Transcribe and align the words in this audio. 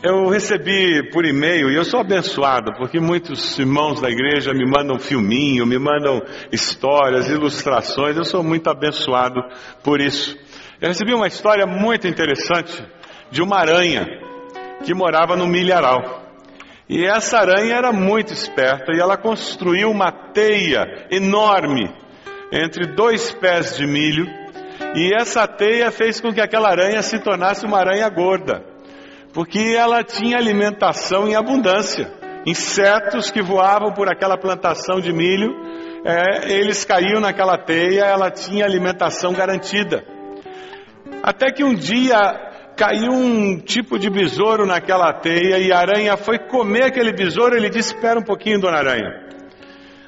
Eu 0.00 0.28
recebi 0.28 1.10
por 1.10 1.24
e-mail 1.24 1.72
e 1.72 1.74
eu 1.74 1.84
sou 1.84 1.98
abençoado 1.98 2.72
porque 2.74 3.00
muitos 3.00 3.58
irmãos 3.58 4.00
da 4.00 4.08
igreja 4.08 4.52
me 4.52 4.64
mandam 4.64 4.96
filminho, 4.96 5.66
me 5.66 5.76
mandam 5.76 6.22
histórias, 6.52 7.28
ilustrações. 7.28 8.16
Eu 8.16 8.22
sou 8.22 8.44
muito 8.44 8.70
abençoado 8.70 9.40
por 9.82 10.00
isso. 10.00 10.38
Eu 10.80 10.86
recebi 10.86 11.12
uma 11.12 11.26
história 11.26 11.66
muito 11.66 12.06
interessante 12.06 12.80
de 13.28 13.42
uma 13.42 13.58
aranha 13.58 14.06
que 14.84 14.94
morava 14.94 15.34
no 15.34 15.48
milharal. 15.48 16.22
E 16.88 17.04
essa 17.04 17.38
aranha 17.38 17.74
era 17.74 17.92
muito 17.92 18.32
esperta 18.32 18.92
e 18.94 19.00
ela 19.00 19.16
construiu 19.16 19.90
uma 19.90 20.12
teia 20.12 21.08
enorme 21.10 21.92
entre 22.52 22.86
dois 22.94 23.32
pés 23.32 23.76
de 23.76 23.84
milho. 23.84 24.28
E 24.94 25.12
essa 25.12 25.44
teia 25.48 25.90
fez 25.90 26.20
com 26.20 26.32
que 26.32 26.40
aquela 26.40 26.68
aranha 26.68 27.02
se 27.02 27.18
tornasse 27.18 27.66
uma 27.66 27.78
aranha 27.78 28.08
gorda, 28.08 28.77
porque 29.32 29.74
ela 29.76 30.02
tinha 30.02 30.36
alimentação 30.36 31.28
em 31.28 31.34
abundância. 31.34 32.10
Insetos 32.46 33.30
que 33.30 33.42
voavam 33.42 33.92
por 33.92 34.08
aquela 34.08 34.38
plantação 34.38 35.00
de 35.00 35.12
milho, 35.12 35.52
é, 36.04 36.52
eles 36.52 36.84
caíam 36.84 37.20
naquela 37.20 37.58
teia, 37.58 38.04
ela 38.04 38.30
tinha 38.30 38.64
alimentação 38.64 39.32
garantida. 39.32 40.04
Até 41.22 41.52
que 41.52 41.64
um 41.64 41.74
dia 41.74 42.16
caiu 42.76 43.12
um 43.12 43.58
tipo 43.58 43.98
de 43.98 44.08
besouro 44.08 44.64
naquela 44.64 45.12
teia 45.12 45.58
e 45.58 45.72
a 45.72 45.78
aranha 45.78 46.16
foi 46.16 46.38
comer 46.38 46.84
aquele 46.84 47.12
besouro. 47.12 47.56
Ele 47.56 47.68
disse: 47.68 47.94
Espera 47.94 48.18
um 48.18 48.24
pouquinho, 48.24 48.60
dona 48.60 48.78
Aranha. 48.78 49.28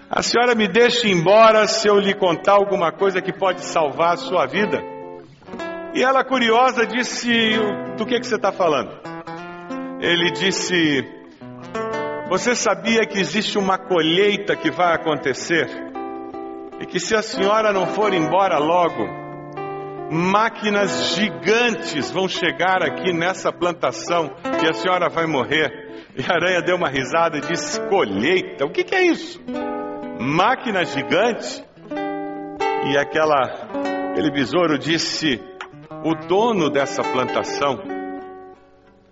A 0.08 0.22
senhora 0.22 0.54
me 0.54 0.66
deixa 0.66 1.08
embora 1.08 1.66
se 1.66 1.88
eu 1.88 1.98
lhe 1.98 2.14
contar 2.14 2.52
alguma 2.52 2.90
coisa 2.90 3.20
que 3.20 3.32
pode 3.32 3.64
salvar 3.64 4.14
a 4.14 4.16
sua 4.16 4.46
vida? 4.46 4.99
E 5.92 6.02
ela, 6.02 6.24
curiosa, 6.24 6.86
disse: 6.86 7.28
Do 7.96 8.06
que, 8.06 8.20
que 8.20 8.26
você 8.26 8.36
está 8.36 8.52
falando? 8.52 8.90
Ele 10.00 10.30
disse: 10.30 11.04
Você 12.28 12.54
sabia 12.54 13.04
que 13.06 13.18
existe 13.18 13.58
uma 13.58 13.76
colheita 13.76 14.54
que 14.54 14.70
vai 14.70 14.94
acontecer? 14.94 15.68
E 16.80 16.86
que 16.86 17.00
se 17.00 17.14
a 17.14 17.22
senhora 17.22 17.72
não 17.72 17.86
for 17.86 18.14
embora 18.14 18.58
logo, 18.58 19.04
máquinas 20.10 21.16
gigantes 21.16 22.10
vão 22.10 22.28
chegar 22.28 22.82
aqui 22.82 23.12
nessa 23.12 23.52
plantação 23.52 24.30
e 24.62 24.68
a 24.68 24.72
senhora 24.72 25.08
vai 25.08 25.26
morrer. 25.26 25.90
E 26.16 26.22
a 26.22 26.34
aranha 26.34 26.62
deu 26.62 26.76
uma 26.76 26.88
risada 26.88 27.36
e 27.36 27.40
disse: 27.40 27.80
Colheita? 27.88 28.64
O 28.64 28.70
que, 28.70 28.84
que 28.84 28.94
é 28.94 29.02
isso? 29.06 29.40
Máquina 30.20 30.84
gigante? 30.84 31.64
E 32.86 32.96
aquela, 32.96 33.40
aquele 34.12 34.30
besouro 34.30 34.78
disse: 34.78 35.50
O 35.90 36.14
dono 36.14 36.70
dessa 36.70 37.02
plantação 37.02 37.82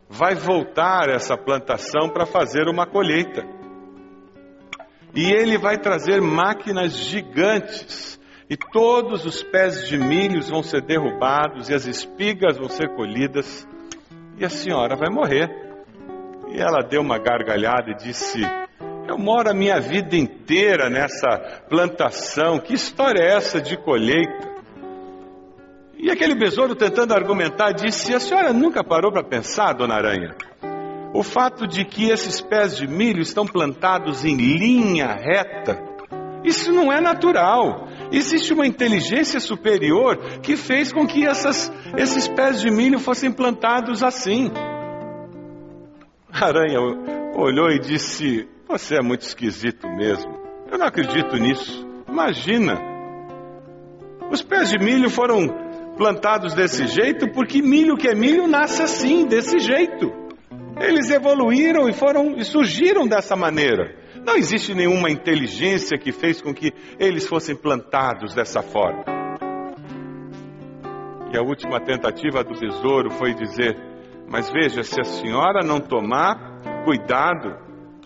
vai 0.09 0.35
voltar 0.35 1.09
essa 1.11 1.37
plantação 1.37 2.09
para 2.09 2.25
fazer 2.25 2.69
uma 2.69 2.87
colheita. 2.87 3.45
E 5.15 5.31
ele 5.31 5.59
vai 5.59 5.77
trazer 5.79 6.21
máquinas 6.21 6.97
gigantes 6.97 8.19
e 8.49 8.57
todos 8.57 9.27
os 9.27 9.43
pés 9.43 9.87
de 9.87 9.99
milhos 9.99 10.49
vão 10.49 10.63
ser 10.63 10.81
derrubados, 10.81 11.69
e 11.69 11.75
as 11.75 11.85
espigas 11.87 12.57
vão 12.57 12.69
ser 12.69 12.89
colhidas, 12.95 13.69
e 14.39 14.45
a 14.45 14.49
senhora 14.49 14.97
vai 14.97 15.11
morrer. 15.11 15.51
E 16.49 16.59
ela 16.59 16.81
deu 16.83 17.03
uma 17.03 17.19
gargalhada 17.19 17.91
e 17.91 17.97
disse: 17.97 18.41
Eu 19.07 19.19
moro 19.19 19.51
a 19.51 19.55
minha 19.55 19.79
vida 19.81 20.17
inteira 20.17 20.89
nessa 20.89 21.65
plantação, 21.69 22.59
que 22.59 22.73
história 22.73 23.21
é 23.21 23.37
essa 23.37 23.61
de 23.61 23.77
colheita? 23.77 24.58
E 25.99 26.11
aquele 26.11 26.37
besouro, 26.37 26.77
tentando 26.77 27.13
argumentar, 27.13 27.73
disse: 27.73 28.15
A 28.15 28.21
senhora 28.21 28.53
nunca 28.53 28.85
parou 28.85 29.11
para 29.11 29.25
pensar, 29.25 29.73
dona 29.73 29.95
Aranha? 29.95 30.35
O 31.13 31.23
fato 31.23 31.67
de 31.67 31.85
que 31.85 32.09
esses 32.11 32.41
pés 32.41 32.77
de 32.77 32.87
milho 32.87 33.21
estão 33.21 33.45
plantados 33.45 34.25
em 34.25 34.37
linha 34.37 35.07
reta, 35.07 35.83
isso 36.45 36.73
não 36.73 36.93
é 36.93 37.01
natural. 37.01 37.89
Existe 38.13 38.53
uma 38.53 38.67
inteligência 38.67 39.41
superior 39.41 40.17
que 40.41 40.57
fez 40.57 40.93
com 40.93 41.07
que 41.07 41.27
essas, 41.27 41.73
esses 41.97 42.29
pés 42.29 42.61
de 42.61 42.71
milho 42.71 43.01
fossem 43.01 43.33
plantados 43.33 44.03
assim. 44.05 44.51
A 46.33 46.47
aranha 46.47 46.79
olhou 47.37 47.71
e 47.71 47.81
disse: 47.81 48.49
Você 48.69 48.97
é 48.97 49.03
muito 49.03 49.23
esquisito 49.23 49.89
mesmo. 49.89 50.39
Eu 50.71 50.79
não 50.79 50.87
acredito 50.87 51.37
nisso. 51.37 51.87
Imagina. 52.07 52.79
Os 54.31 54.43
pés 54.43 54.71
de 54.71 54.79
milho 54.79 55.09
foram 55.09 55.68
plantados 55.99 56.55
desse 56.55 56.87
jeito 56.87 57.31
porque 57.33 57.61
milho 57.61 57.97
que 57.97 58.09
é 58.09 58.15
milho 58.15 58.47
nasce 58.47 58.83
assim, 58.83 59.27
desse 59.27 59.59
jeito. 59.59 60.11
Eles 60.81 61.11
evoluíram 61.11 61.89
e 61.89 61.93
foram 61.93 62.37
e 62.37 62.45
surgiram 62.45 63.07
dessa 63.07 63.35
maneira. 63.35 63.97
Não 64.25 64.37
existe 64.37 64.73
nenhuma 64.75 65.11
inteligência 65.11 65.99
que 65.99 66.13
fez 66.13 66.41
com 66.41 66.55
que 66.55 66.73
eles 66.99 67.27
fossem 67.27 67.57
plantados 67.57 68.35
dessa 68.35 68.63
forma. 68.63 69.05
E 71.33 71.37
a 71.37 71.43
última 71.43 71.81
tentativa 71.81 72.43
do 72.45 72.59
besouro 72.59 73.11
foi 73.11 73.35
dizer: 73.35 73.77
Mas 74.31 74.51
veja, 74.51 74.83
se 74.83 75.01
a 75.01 75.05
senhora 75.05 75.65
não 75.65 75.81
tomar 75.81 76.61
cuidado, 76.85 77.57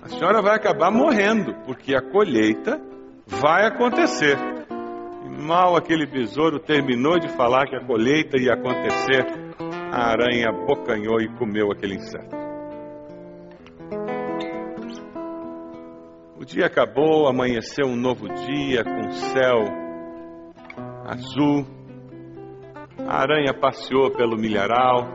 a 0.03 0.09
senhora 0.09 0.41
vai 0.41 0.57
acabar 0.57 0.91
morrendo, 0.91 1.55
porque 1.67 1.95
a 1.95 2.01
colheita 2.01 2.81
vai 3.27 3.67
acontecer. 3.67 4.52
E 5.25 5.29
mal 5.29 5.77
aquele 5.77 6.07
besouro 6.07 6.59
terminou 6.59 7.19
de 7.19 7.29
falar 7.29 7.67
que 7.67 7.77
a 7.77 7.85
colheita 7.85 8.37
ia 8.37 8.55
acontecer, 8.55 9.25
a 9.93 10.11
aranha 10.11 10.49
abocanhou 10.49 11.21
e 11.21 11.29
comeu 11.37 11.71
aquele 11.71 11.95
inseto. 11.95 12.43
O 16.39 16.45
dia 16.45 16.67
acabou, 16.67 17.29
amanheceu 17.29 17.87
um 17.87 17.95
novo 17.95 18.29
dia 18.29 18.83
com 18.83 19.13
céu 19.13 19.83
azul. 21.05 21.65
A 22.99 23.21
aranha 23.21 23.55
passeou 23.55 24.11
pelo 24.11 24.37
milharal. 24.37 25.07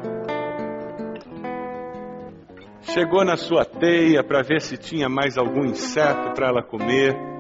Chegou 2.81 3.25
na 3.25 3.36
sua 3.36 3.65
teia 3.65 4.24
para 4.24 4.42
ver 4.42 4.62
se 4.62 4.77
tinha 4.77 5.10
mais 5.10 5.38
algum 5.38 5.65
inseto 5.65 6.33
para 6.33 6.48
ela 6.48 6.63
comer. 6.63 7.37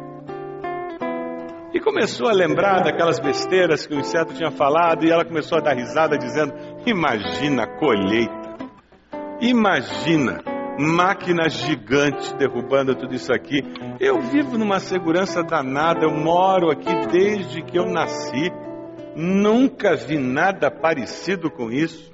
Começou 1.87 2.27
a 2.27 2.33
lembrar 2.33 2.83
daquelas 2.83 3.17
besteiras 3.17 3.87
que 3.87 3.95
o 3.95 3.99
inseto 3.99 4.33
tinha 4.33 4.51
falado 4.51 5.05
e 5.05 5.09
ela 5.09 5.23
começou 5.23 5.57
a 5.57 5.61
dar 5.61 5.73
risada 5.73 6.17
dizendo: 6.17 6.53
"Imagina 6.85 7.63
a 7.63 7.79
colheita. 7.79 8.57
Imagina 9.39 10.43
máquina 10.77 11.47
gigante 11.47 12.35
derrubando 12.35 12.93
tudo 12.93 13.15
isso 13.15 13.31
aqui. 13.31 13.61
Eu 14.01 14.19
vivo 14.19 14.57
numa 14.57 14.81
segurança 14.81 15.41
danada, 15.41 16.03
eu 16.03 16.11
moro 16.11 16.69
aqui 16.69 16.93
desde 17.09 17.61
que 17.61 17.79
eu 17.79 17.85
nasci. 17.85 18.51
Nunca 19.15 19.95
vi 19.95 20.17
nada 20.17 20.69
parecido 20.69 21.49
com 21.49 21.71
isso. 21.71 22.11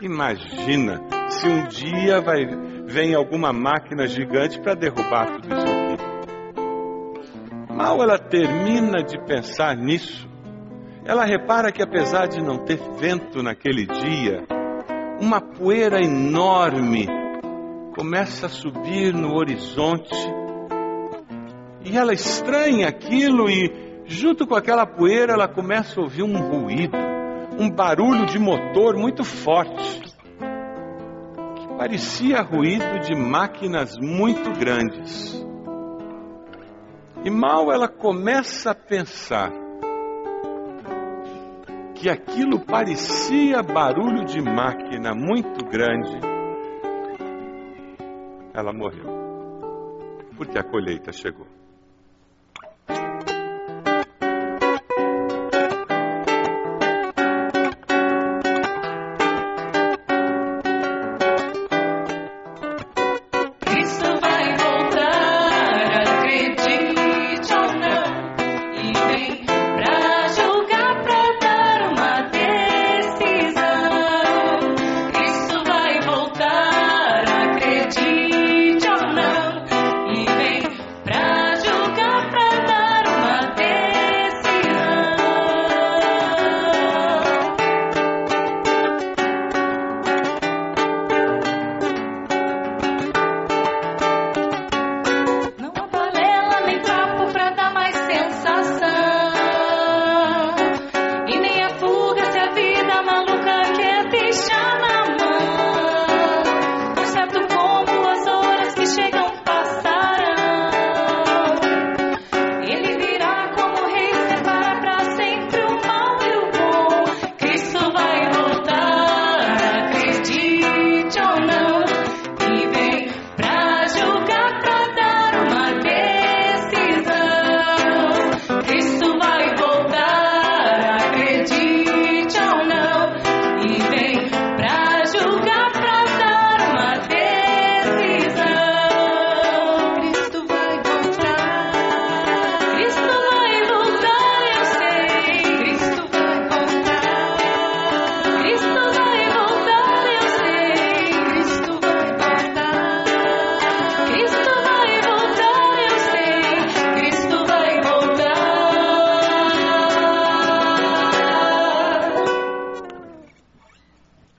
Imagina 0.00 1.00
se 1.28 1.48
um 1.48 1.66
dia 1.66 2.20
vai 2.20 2.46
vem 2.86 3.12
alguma 3.12 3.52
máquina 3.52 4.06
gigante 4.06 4.60
para 4.60 4.74
derrubar 4.74 5.32
tudo 5.32 5.52
isso. 5.52 5.75
Mal 7.76 8.02
ela 8.02 8.18
termina 8.18 9.02
de 9.02 9.18
pensar 9.26 9.76
nisso, 9.76 10.26
ela 11.04 11.26
repara 11.26 11.70
que 11.70 11.82
apesar 11.82 12.26
de 12.26 12.42
não 12.42 12.64
ter 12.64 12.78
vento 12.98 13.42
naquele 13.42 13.84
dia, 13.84 14.46
uma 15.20 15.42
poeira 15.42 16.02
enorme 16.02 17.06
começa 17.94 18.46
a 18.46 18.48
subir 18.48 19.12
no 19.12 19.36
horizonte 19.36 20.14
e 21.84 21.98
ela 21.98 22.14
estranha 22.14 22.88
aquilo 22.88 23.50
e, 23.50 23.70
junto 24.06 24.46
com 24.46 24.54
aquela 24.54 24.86
poeira, 24.86 25.34
ela 25.34 25.46
começa 25.46 26.00
a 26.00 26.02
ouvir 26.02 26.22
um 26.22 26.34
ruído, 26.38 26.96
um 27.58 27.70
barulho 27.70 28.24
de 28.24 28.38
motor 28.38 28.96
muito 28.96 29.22
forte, 29.22 30.00
que 30.00 31.68
parecia 31.76 32.40
ruído 32.40 33.00
de 33.00 33.14
máquinas 33.14 33.98
muito 33.98 34.50
grandes. 34.58 35.45
E 37.24 37.30
mal 37.30 37.72
ela 37.72 37.88
começa 37.88 38.70
a 38.70 38.74
pensar 38.74 39.50
que 41.94 42.10
aquilo 42.10 42.64
parecia 42.64 43.62
barulho 43.62 44.24
de 44.24 44.40
máquina 44.40 45.14
muito 45.14 45.64
grande, 45.64 46.18
ela 48.54 48.72
morreu. 48.72 49.06
Porque 50.36 50.58
a 50.58 50.62
colheita 50.62 51.12
chegou. 51.12 51.55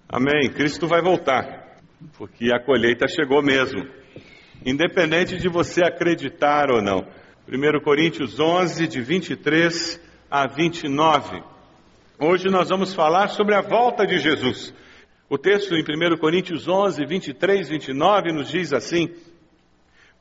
Amém. 0.10 0.50
Cristo 0.50 0.88
vai 0.88 1.02
voltar, 1.02 1.82
porque 2.18 2.50
a 2.54 2.64
colheita 2.64 3.06
chegou 3.10 3.44
mesmo. 3.44 3.86
Independente 4.66 5.36
de 5.36 5.50
você 5.50 5.84
acreditar 5.84 6.72
ou 6.72 6.82
não. 6.82 7.06
1 7.46 7.84
Coríntios 7.84 8.40
11, 8.40 8.88
de 8.88 9.02
23 9.02 10.02
a 10.32 10.48
29. 10.48 11.44
Hoje 12.18 12.48
nós 12.48 12.70
vamos 12.70 12.94
falar 12.94 13.28
sobre 13.28 13.54
a 13.54 13.60
volta 13.60 14.08
de 14.08 14.18
Jesus. 14.18 14.74
O 15.30 15.38
texto 15.38 15.76
em 15.76 15.82
1 15.82 16.18
Coríntios 16.18 16.70
11, 16.70 17.06
23, 17.06 17.68
29 17.68 18.32
nos 18.32 18.48
diz 18.48 18.72
assim: 18.72 19.14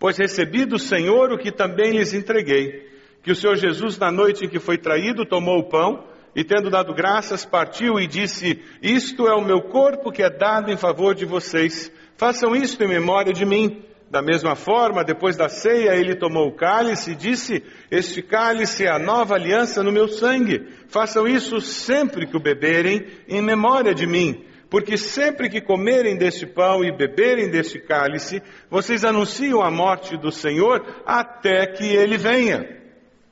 Pois 0.00 0.18
recebi 0.18 0.64
do 0.64 0.80
Senhor 0.80 1.30
o 1.30 1.38
que 1.38 1.52
também 1.52 1.92
lhes 1.92 2.12
entreguei, 2.12 2.90
que 3.22 3.30
o 3.30 3.36
Senhor 3.36 3.54
Jesus, 3.54 3.96
na 3.98 4.10
noite 4.10 4.46
em 4.46 4.48
que 4.48 4.58
foi 4.58 4.78
traído, 4.78 5.24
tomou 5.24 5.60
o 5.60 5.68
pão 5.68 6.15
e 6.36 6.44
tendo 6.44 6.68
dado 6.68 6.92
graças, 6.92 7.46
partiu 7.46 7.98
e 7.98 8.06
disse: 8.06 8.62
Isto 8.82 9.26
é 9.26 9.34
o 9.34 9.42
meu 9.42 9.62
corpo 9.62 10.12
que 10.12 10.22
é 10.22 10.28
dado 10.28 10.70
em 10.70 10.76
favor 10.76 11.14
de 11.14 11.24
vocês. 11.24 11.90
Façam 12.14 12.54
isto 12.54 12.84
em 12.84 12.88
memória 12.88 13.32
de 13.32 13.46
mim. 13.46 13.82
Da 14.10 14.20
mesma 14.20 14.54
forma, 14.54 15.02
depois 15.02 15.34
da 15.34 15.48
ceia, 15.48 15.96
ele 15.96 16.14
tomou 16.14 16.48
o 16.48 16.54
cálice 16.54 17.12
e 17.12 17.14
disse: 17.14 17.64
Este 17.90 18.20
cálice 18.20 18.84
é 18.84 18.90
a 18.90 18.98
nova 18.98 19.34
aliança 19.34 19.82
no 19.82 19.90
meu 19.90 20.08
sangue. 20.08 20.68
Façam 20.88 21.26
isso 21.26 21.58
sempre 21.62 22.26
que 22.26 22.36
o 22.36 22.42
beberem, 22.42 23.06
em 23.26 23.40
memória 23.40 23.94
de 23.94 24.06
mim. 24.06 24.44
Porque 24.68 24.98
sempre 24.98 25.48
que 25.48 25.62
comerem 25.62 26.18
deste 26.18 26.44
pão 26.44 26.84
e 26.84 26.94
beberem 26.94 27.48
deste 27.48 27.78
cálice, 27.78 28.42
vocês 28.68 29.06
anunciam 29.06 29.62
a 29.62 29.70
morte 29.70 30.18
do 30.18 30.30
Senhor 30.30 30.84
até 31.06 31.66
que 31.66 31.84
ele 31.84 32.18
venha. 32.18 32.76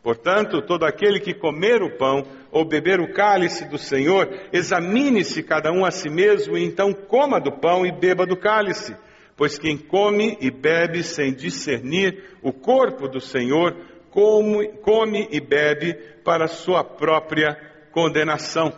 Portanto, 0.05 0.61
todo 0.61 0.85
aquele 0.85 1.19
que 1.19 1.33
comer 1.33 1.83
o 1.83 1.97
pão 1.97 2.27
ou 2.55 2.65
beber 2.65 3.01
o 3.01 3.13
cálice 3.13 3.65
do 3.65 3.77
Senhor, 3.77 4.29
examine-se 4.53 5.43
cada 5.43 5.73
um 5.73 5.85
a 5.85 5.91
si 5.91 6.09
mesmo 6.09 6.57
e 6.57 6.65
então 6.65 6.93
coma 6.93 7.41
do 7.41 7.51
pão 7.51 7.85
e 7.85 7.91
beba 7.91 8.25
do 8.25 8.37
cálice. 8.37 8.97
Pois 9.37 9.59
quem 9.59 9.77
come 9.77 10.39
e 10.41 10.53
bebe 10.53 11.03
sem 11.03 11.35
discernir 11.35 12.39
o 12.41 12.53
corpo 12.53 13.09
do 13.09 13.21
Senhor, 13.21 13.77
come, 14.09 14.69
come 14.83 15.27
e 15.33 15.41
bebe 15.41 15.95
para 16.23 16.47
sua 16.47 16.85
própria 16.85 17.59
condenação. 17.91 18.73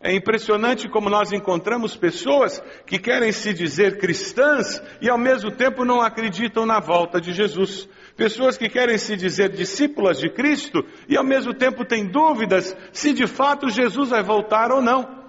É 0.00 0.14
impressionante 0.14 0.88
como 0.88 1.10
nós 1.10 1.32
encontramos 1.32 1.96
pessoas 1.96 2.62
que 2.86 3.00
querem 3.00 3.32
se 3.32 3.52
dizer 3.52 3.98
cristãs 3.98 4.80
e 5.00 5.10
ao 5.10 5.18
mesmo 5.18 5.50
tempo 5.50 5.84
não 5.84 6.00
acreditam 6.00 6.64
na 6.64 6.78
volta 6.78 7.20
de 7.20 7.32
Jesus. 7.32 7.88
Pessoas 8.18 8.58
que 8.58 8.68
querem 8.68 8.98
se 8.98 9.16
dizer 9.16 9.50
discípulas 9.50 10.18
de 10.18 10.28
Cristo 10.28 10.84
e 11.08 11.16
ao 11.16 11.22
mesmo 11.22 11.54
tempo 11.54 11.84
têm 11.84 12.04
dúvidas 12.04 12.76
se 12.92 13.12
de 13.12 13.28
fato 13.28 13.68
Jesus 13.68 14.10
vai 14.10 14.24
voltar 14.24 14.72
ou 14.72 14.82
não. 14.82 15.24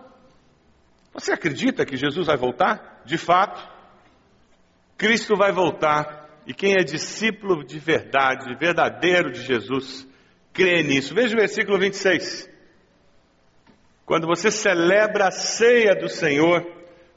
Você 1.14 1.32
acredita 1.32 1.86
que 1.86 1.96
Jesus 1.96 2.26
vai 2.26 2.36
voltar? 2.36 3.04
De 3.06 3.16
fato, 3.16 3.62
Cristo 4.98 5.36
vai 5.36 5.52
voltar 5.52 6.42
E 6.48 6.54
quem 6.54 6.74
é 6.74 6.84
discípulo 6.84 7.64
de 7.64 7.78
verdade, 7.78 8.56
verdadeiro 8.56 9.32
de 9.32 9.44
Jesus, 9.44 10.08
crê 10.52 10.82
nisso. 10.82 11.14
Veja 11.14 11.36
o 11.36 11.40
versículo 11.40 11.78
26. 11.78 12.50
Quando 14.04 14.26
você 14.26 14.50
celebra 14.50 15.28
a 15.28 15.32
ceia 15.32 15.94
do 15.94 16.10
Senhor, 16.10 16.66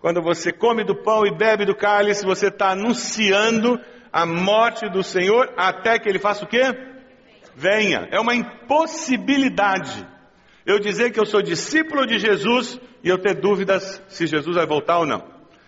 quando 0.03 0.21
você 0.21 0.53
come 0.53 0.85
do 0.85 1.03
pão 1.03 1.27
e 1.27 1.35
bebe 1.35 1.65
do 1.65 1.75
cálice, 1.75 2.27
você 2.27 2.49
está 2.49 2.73
anunciando 2.73 3.81
a 4.13 4.27
morte 4.27 4.89
do 4.89 5.03
Senhor 5.03 5.53
até 5.57 5.99
que 5.99 6.09
ele 6.09 6.19
faça 6.19 6.45
o 6.45 6.49
quê? 6.49 6.63
Venha. 7.55 8.09
É 8.11 8.21
uma 8.21 8.35
impossibilidade 8.35 10.07
eu 10.65 10.79
dizer 10.79 11.11
que 11.11 11.19
eu 11.19 11.27
sou 11.27 11.43
discípulo 11.43 12.07
de 12.07 12.19
Jesus 12.19 12.81
e 13.03 13.09
eu 13.09 13.19
ter 13.19 13.35
dúvidas 13.35 14.03
se 14.09 14.27
Jesus 14.27 14.57
vai 14.57 14.67
voltar 14.67 14.99
ou 14.99 15.07
não. 15.07 15.25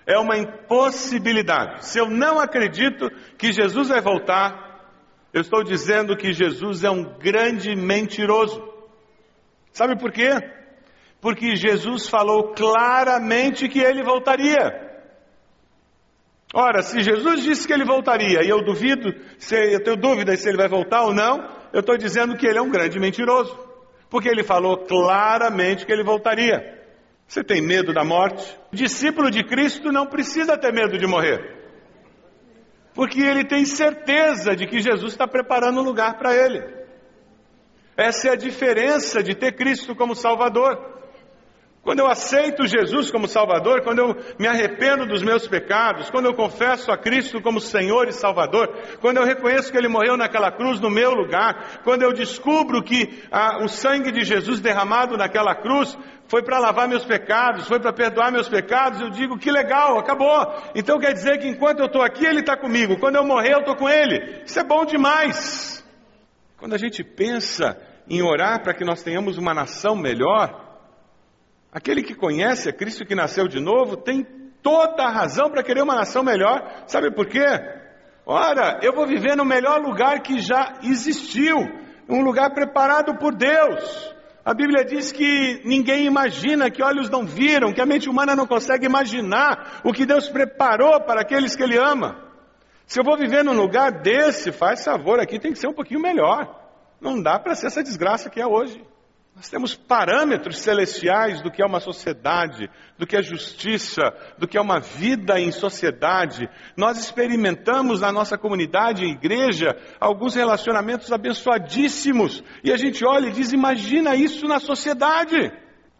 É 0.07 0.19
uma 0.19 0.37
impossibilidade. 0.37 1.87
Se 1.87 1.99
eu 1.99 2.09
não 2.09 2.39
acredito 2.39 3.11
que 3.37 3.53
Jesus 3.53 3.89
vai 3.89 4.01
voltar, 4.01 4.85
eu 5.33 5.41
estou 5.41 5.65
dizendo 5.65 6.17
que 6.17 6.33
Jesus 6.33 6.85
é 6.85 6.91
um 6.91 7.03
grande 7.19 7.75
mentiroso. 7.75 8.63
Sabe 9.73 9.99
por 9.99 10.13
quê? 10.13 10.31
Porque 11.21 11.57
Jesus 11.57 12.09
falou 12.09 12.53
claramente 12.53 13.69
que 13.69 13.81
ele 13.81 14.03
voltaria. 14.05 14.94
Ora, 16.57 16.83
se 16.83 17.01
Jesus 17.01 17.43
disse 17.43 17.67
que 17.67 17.73
ele 17.73 17.85
voltaria 17.85 18.45
e 18.45 18.49
eu 18.49 18.63
duvido, 18.63 19.13
se 19.39 19.57
eu 19.57 19.83
tenho 19.83 19.97
dúvidas 19.97 20.41
se 20.41 20.49
ele 20.49 20.57
vai 20.57 20.69
voltar 20.69 21.03
ou 21.03 21.13
não, 21.13 21.51
eu 21.73 21.81
estou 21.81 21.99
dizendo 21.99 22.37
que 22.37 22.47
ele 22.47 22.59
é 22.59 22.63
um 22.63 22.71
grande 22.71 23.01
mentiroso. 23.01 23.59
Porque 24.09 24.29
ele 24.29 24.45
falou 24.45 24.79
claramente 24.79 25.85
que 25.85 25.93
ele 25.93 26.05
voltaria. 26.05 26.81
Você 27.27 27.43
tem 27.43 27.61
medo 27.61 27.93
da 27.93 28.05
morte? 28.05 28.57
O 28.73 28.77
discípulo 28.77 29.33
de 29.33 29.43
Cristo 29.43 29.91
não 29.91 30.07
precisa 30.07 30.57
ter 30.57 30.73
medo 30.73 30.97
de 30.97 31.09
morrer. 31.09 31.41
Porque 32.95 33.21
ele 33.21 33.45
tem 33.45 33.65
certeza 33.65 34.55
de 34.55 34.69
que 34.69 34.79
Jesus 34.79 35.13
está 35.13 35.27
preparando 35.27 35.81
um 35.81 35.85
lugar 35.85 36.17
para 36.17 36.37
ele. 36.37 36.63
Essa 37.97 38.29
é 38.29 38.31
a 38.31 38.37
diferença 38.37 39.25
de 39.25 39.35
ter 39.35 39.57
Cristo 39.57 39.97
como 39.97 40.15
Salvador. 40.15 40.94
Quando 41.85 41.99
eu 41.99 42.07
aceito 42.07 42.67
Jesus 42.67 43.11
como 43.11 43.29
Salvador, 43.29 43.83
quando 43.83 43.99
eu 43.99 44.17
me 44.39 44.47
arrependo 44.47 45.05
dos 45.05 45.23
meus 45.23 45.47
pecados, 45.47 46.11
quando 46.11 46.25
eu 46.25 46.33
confesso 46.33 46.91
a 46.91 46.97
Cristo 46.97 47.43
como 47.43 47.61
Senhor 47.61 48.09
e 48.09 48.13
Salvador, 48.13 48.75
quando 49.03 49.19
eu 49.19 49.25
reconheço 49.25 49.71
que 49.71 49.77
Ele 49.77 49.87
morreu 49.87 50.17
naquela 50.17 50.51
cruz 50.51 50.81
no 50.81 50.89
meu 50.89 51.13
lugar, 51.13 51.83
quando 51.85 52.03
eu 52.03 52.15
descubro 52.15 52.83
que 52.83 53.23
ah, 53.31 53.63
o 53.63 53.69
sangue 53.69 54.11
de 54.11 54.25
Jesus 54.25 54.61
derramado 54.61 55.19
naquela 55.19 55.55
cruz 55.55 55.95
foi 56.27 56.43
para 56.43 56.59
lavar 56.59 56.89
meus 56.89 57.05
pecados, 57.05 57.69
foi 57.69 57.79
para 57.79 57.93
perdoar 57.93 58.33
meus 58.33 58.49
pecados, 58.49 59.03
eu 59.03 59.11
digo 59.11 59.39
que 59.39 59.51
legal, 59.51 59.99
acabou. 59.99 60.55
Então 60.75 60.99
quer 60.99 61.13
dizer 61.13 61.39
que 61.39 61.47
enquanto 61.47 61.81
eu 61.81 61.87
estou 61.87 62.01
aqui, 62.01 62.25
Ele 62.25 62.41
está 62.41 62.57
comigo, 62.57 62.99
quando 62.99 63.17
eu 63.17 63.25
morrer, 63.25 63.53
eu 63.53 63.61
estou 63.61 63.77
com 63.77 63.91
Ele. 63.91 64.43
Isso 64.47 64.59
é 64.59 64.65
bom 64.65 64.87
demais. 64.87 65.85
Quando 66.57 66.73
a 66.73 66.79
gente 66.79 67.05
pensa 67.05 67.77
em 68.09 68.23
orar 68.23 68.63
para 68.63 68.73
que 68.73 68.87
nós 68.87 69.03
tenhamos 69.03 69.37
uma 69.37 69.53
nação 69.53 69.95
melhor, 69.95 70.64
Aquele 71.75 72.05
que 72.05 72.15
conhece 72.15 72.69
a 72.69 72.73
Cristo 72.73 73.05
que 73.05 73.17
nasceu 73.17 73.49
de 73.49 73.59
novo 73.59 73.97
tem 73.97 74.23
toda 74.63 75.03
a 75.03 75.11
razão 75.11 75.51
para 75.51 75.65
querer 75.65 75.83
uma 75.83 75.97
nação 75.97 76.23
melhor. 76.23 76.85
Sabe 76.87 77.11
por 77.11 77.27
quê? 77.27 77.45
Ora, 78.25 78.79
eu 78.81 78.95
vou 78.95 79.09
viver 79.09 79.37
no 79.37 79.45
melhor 79.45 79.81
lugar 79.83 80.21
que 80.21 80.39
já 80.39 80.79
existiu, 80.85 81.59
um 82.09 82.23
lugar 82.23 82.55
preparado 82.55 83.19
por 83.19 83.35
Deus. 83.35 84.15
A 84.45 84.55
Bíblia 84.55 84.85
diz 84.85 85.11
que 85.11 85.63
ninguém 85.65 86.07
imagina, 86.07 86.71
que 86.71 86.81
olhos 86.81 87.11
não 87.11 87.27
viram, 87.27 87.73
que 87.73 87.81
a 87.81 87.87
mente 87.87 88.09
humana 88.09 88.37
não 88.37 88.47
consegue 88.47 88.87
imaginar 88.87 89.81
o 89.83 89.93
que 89.93 90.07
Deus 90.07 90.29
preparou 90.29 91.01
para 91.01 91.23
aqueles 91.23 91.57
que 91.57 91.63
Ele 91.63 91.77
ama. 91.77 92.23
Se 92.87 93.01
eu 93.01 93.05
vou 93.05 93.19
viver 93.19 93.43
num 93.43 93.55
lugar 93.55 93.91
desse, 94.01 94.53
faz 94.53 94.85
favor, 94.85 95.19
aqui 95.19 95.41
tem 95.41 95.53
que 95.53 95.59
ser 95.59 95.67
um 95.67 95.75
pouquinho 95.75 96.01
melhor. 96.01 96.55
Não 97.01 97.21
dá 97.21 97.41
para 97.41 97.57
ser 97.57 97.67
essa 97.67 97.83
desgraça 97.83 98.31
que 98.31 98.41
é 98.41 98.47
hoje. 98.47 98.81
Nós 99.35 99.49
temos 99.49 99.75
parâmetros 99.75 100.59
celestiais 100.61 101.43
do 101.43 101.51
que 101.51 101.61
é 101.61 101.67
uma 101.67 101.81
sociedade, 101.81 102.71
do 102.97 103.05
que 103.05 103.17
é 103.17 103.23
justiça, 103.23 104.03
do 104.39 104.47
que 104.47 104.57
é 104.57 104.61
uma 104.61 104.79
vida 104.79 105.41
em 105.41 105.51
sociedade. 105.51 106.49
Nós 106.77 106.99
experimentamos 106.99 108.01
na 108.01 108.13
nossa 108.13 108.39
comunidade 108.39 109.05
e 109.05 109.11
igreja 109.11 109.77
alguns 109.99 110.37
relacionamentos 110.37 111.11
abençoadíssimos. 111.11 112.45
E 112.63 112.73
a 112.73 112.77
gente 112.77 113.05
olha 113.05 113.27
e 113.27 113.33
diz: 113.33 113.53
imagina 113.53 114.15
isso 114.15 114.47
na 114.47 114.61
sociedade. 114.61 115.53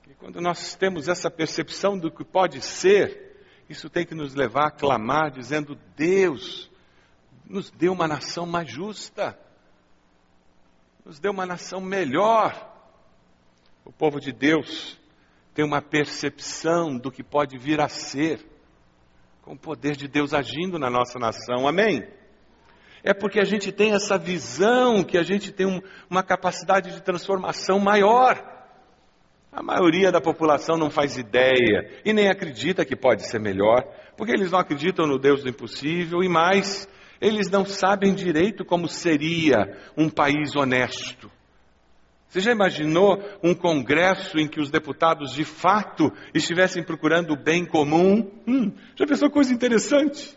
E 0.09 0.15
quando 0.15 0.41
nós 0.41 0.77
temos 0.77 1.09
essa 1.09 1.29
percepção 1.29 1.99
do 1.99 2.13
que 2.13 2.25
pode 2.25 2.61
ser, 2.61 3.35
isso 3.69 3.91
tem 3.91 4.07
que 4.07 4.15
nos 4.15 4.37
levar 4.37 4.69
a 4.69 4.71
clamar, 4.71 5.33
dizendo: 5.33 5.77
Deus, 5.97 6.71
nos 7.45 7.69
dê 7.69 7.89
uma 7.89 8.07
nação 8.07 8.47
mais 8.47 8.71
justa, 8.71 9.37
nos 11.05 11.19
dê 11.19 11.29
uma 11.29 11.45
nação 11.45 11.81
melhor 11.81 12.74
o 13.85 13.93
povo 13.93 14.19
de 14.19 14.33
Deus 14.33 14.99
tem 15.55 15.65
uma 15.65 15.83
percepção 15.83 16.97
do 16.97 17.11
que 17.11 17.23
pode 17.23 17.59
vir 17.59 17.81
a 17.81 17.89
ser, 17.89 18.41
com 19.43 19.53
o 19.53 19.59
poder 19.59 19.95
de 19.95 20.09
Deus 20.09 20.33
agindo 20.33 20.79
na 20.79 20.89
nossa 20.89 21.19
nação. 21.19 21.69
Amém? 21.69 22.03
É 23.05 23.13
porque 23.13 23.39
a 23.39 23.45
gente 23.45 23.71
tem 23.71 23.93
essa 23.93 24.17
visão 24.17 25.05
que 25.05 25.19
a 25.19 25.23
gente 25.23 25.53
tem 25.53 25.67
um, 25.67 25.81
uma 26.09 26.23
capacidade 26.23 26.93
de 26.93 27.03
transformação 27.03 27.79
maior. 27.79 28.43
A 29.53 29.63
maioria 29.63 30.11
da 30.11 30.21
população 30.21 30.79
não 30.79 30.91
faz 30.91 31.19
ideia 31.19 32.01
e 32.05 32.13
nem 32.13 32.29
acredita 32.29 32.85
que 32.85 32.97
pode 32.97 33.29
ser 33.29 33.39
melhor, 33.39 33.85
porque 34.17 34.33
eles 34.33 34.51
não 34.51 34.59
acreditam 34.59 35.07
no 35.07 35.19
Deus 35.19 35.43
do 35.43 35.51
impossível 35.51 36.23
e 36.25 36.29
mais, 36.29 36.89
eles 37.21 37.51
não 37.51 37.67
sabem 37.67 38.15
direito 38.15 38.65
como 38.65 38.89
seria 38.89 39.79
um 39.97 40.09
país 40.09 40.57
honesto. 40.57 41.31
Você 42.35 42.41
já 42.41 42.51
imaginou 42.51 43.23
um 43.45 43.55
congresso 43.55 44.41
em 44.41 44.49
que 44.49 44.59
os 44.61 44.69
deputados 44.69 45.35
de 45.35 45.45
fato 45.45 46.13
estivessem 46.35 46.83
procurando 46.83 47.33
o 47.33 47.37
bem 47.37 47.65
comum? 47.65 48.29
Hum, 48.45 48.73
já 48.97 49.07
pensou 49.07 49.31
coisa 49.31 49.55
interessante? 49.55 50.37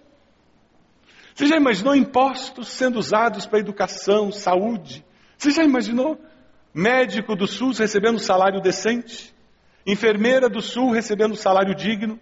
Você 1.34 1.48
já 1.48 1.58
imaginou 1.58 1.96
impostos 1.96 2.68
sendo 2.68 3.00
usados 3.00 3.48
para 3.48 3.58
educação, 3.58 4.32
saúde? 4.32 5.04
Você 5.40 5.50
já 5.50 5.64
imaginou 5.64 6.22
médico 6.72 7.36
do 7.36 7.48
SUS 7.48 7.80
recebendo 7.80 8.20
salário 8.20 8.62
decente? 8.62 9.34
Enfermeira 9.84 10.48
do 10.48 10.62
Sul 10.62 10.92
recebendo 10.92 11.36
salário 11.36 11.74
digno? 11.74 12.20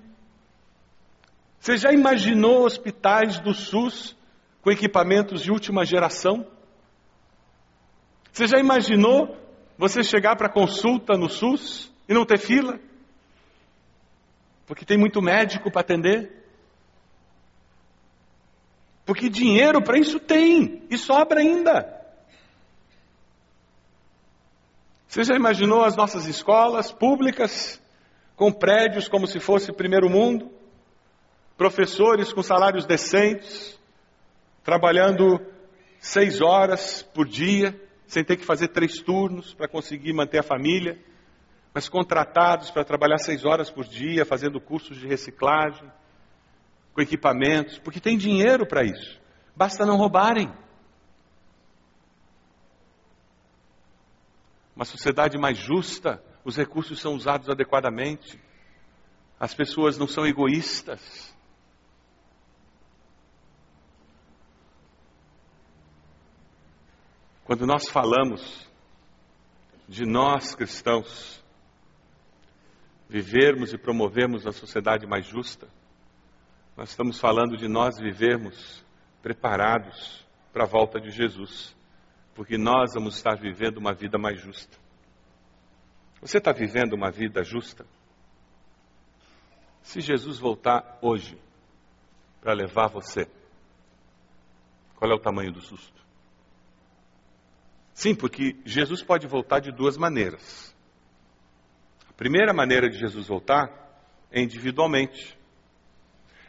Você 1.60 1.76
já 1.76 1.92
imaginou 1.92 2.64
hospitais 2.64 3.40
do 3.40 3.54
SUS 3.54 4.16
com 4.62 4.72
equipamentos 4.72 5.42
de 5.42 5.52
última 5.52 5.84
geração? 5.84 6.48
Você 8.32 8.48
já 8.48 8.58
imaginou 8.58 9.44
você 9.78 10.04
chegar 10.04 10.36
para 10.36 10.50
consulta 10.50 11.18
no 11.18 11.30
SUS 11.30 11.92
e 12.08 12.14
não 12.14 12.26
ter 12.26 12.40
fila? 12.40 12.80
Porque 14.66 14.86
tem 14.86 14.98
muito 14.98 15.22
médico 15.22 15.72
para 15.72 15.82
atender? 15.82 16.44
Porque 19.06 19.30
dinheiro 19.30 19.84
para 19.84 20.00
isso 20.00 20.20
tem, 20.20 20.84
e 20.90 20.98
sobra 20.98 21.40
ainda. 21.40 21.94
Você 25.08 25.24
já 25.24 25.36
imaginou 25.36 25.86
as 25.86 25.96
nossas 25.96 26.26
escolas 26.26 26.92
públicas 26.92 27.82
com 28.36 28.52
prédios 28.52 29.08
como 29.08 29.28
se 29.28 29.40
fosse 29.40 29.72
primeiro 29.72 30.10
mundo? 30.10 30.52
Professores 31.56 32.34
com 32.34 32.42
salários 32.42 32.86
decentes, 32.86 33.80
trabalhando 34.64 35.40
seis 36.00 36.42
horas 36.42 37.02
por 37.02 37.28
dia, 37.28 37.80
sem 38.08 38.24
ter 38.24 38.38
que 38.38 38.46
fazer 38.46 38.70
três 38.70 39.00
turnos 39.00 39.54
para 39.54 39.68
conseguir 39.68 40.14
manter 40.14 40.40
a 40.40 40.44
família, 40.44 41.00
mas 41.74 41.90
contratados 41.90 42.72
para 42.72 42.86
trabalhar 42.86 43.18
seis 43.18 43.44
horas 43.44 43.70
por 43.70 43.86
dia, 43.86 44.26
fazendo 44.26 44.62
cursos 44.62 44.98
de 44.98 45.08
reciclagem, 45.08 45.92
com 46.94 47.02
equipamentos, 47.02 47.78
porque 47.78 48.00
tem 48.00 48.18
dinheiro 48.18 48.66
para 48.66 48.84
isso. 48.84 49.20
Basta 49.56 49.86
não 49.86 49.98
roubarem. 49.98 50.52
Uma 54.76 54.86
sociedade 54.86 55.38
mais 55.38 55.58
justa, 55.58 56.24
os 56.46 56.56
recursos 56.56 57.00
são 57.02 57.14
usados 57.16 57.50
adequadamente, 57.50 58.40
as 59.40 59.54
pessoas 59.54 59.98
não 59.98 60.08
são 60.08 60.26
egoístas. 60.26 61.35
Quando 67.46 67.66
nós 67.68 67.88
falamos 67.88 68.68
de 69.88 70.04
nós 70.04 70.56
cristãos 70.56 71.42
vivermos 73.08 73.72
e 73.72 73.78
promovermos 73.78 74.48
a 74.48 74.52
sociedade 74.52 75.06
mais 75.06 75.28
justa, 75.28 75.68
nós 76.76 76.90
estamos 76.90 77.20
falando 77.20 77.56
de 77.56 77.68
nós 77.68 78.00
vivermos 78.00 78.84
preparados 79.22 80.26
para 80.52 80.64
a 80.64 80.68
volta 80.68 81.00
de 81.00 81.12
Jesus, 81.12 81.76
porque 82.34 82.58
nós 82.58 82.96
vamos 82.96 83.16
estar 83.16 83.38
vivendo 83.38 83.78
uma 83.78 83.94
vida 83.94 84.18
mais 84.18 84.42
justa. 84.42 84.78
Você 86.20 86.40
está 86.40 86.52
vivendo 86.52 86.94
uma 86.94 87.12
vida 87.12 87.44
justa? 87.44 87.86
Se 89.84 90.02
Jesus 90.02 90.40
voltar 90.40 90.98
hoje 91.00 91.38
para 92.42 92.54
levar 92.54 92.88
você, 92.88 93.30
Qual 94.96 95.12
é 95.12 95.14
o 95.14 95.20
tamanho 95.20 95.52
do 95.52 95.62
susto? 95.62 96.05
Sim, 97.96 98.14
porque 98.14 98.58
Jesus 98.66 99.02
pode 99.02 99.26
voltar 99.26 99.60
de 99.60 99.72
duas 99.72 99.98
maneiras. 99.98 100.76
A 102.10 102.14
primeira 102.14 102.54
maneira 102.54 102.90
de 102.90 102.98
Jesus 103.00 103.26
voltar 103.28 103.72
é 104.30 104.42
individualmente. 104.42 105.40